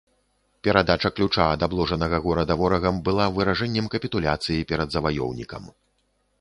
Перадача 0.67 1.09
ключа 1.17 1.45
ад 1.57 1.65
абложанага 1.67 2.21
горада 2.25 2.57
ворагам 2.63 2.95
была 3.09 3.29
выражэннем 3.37 3.93
капітуляцыі 3.97 4.67
перад 4.73 4.89
заваёўнікам. 4.99 5.63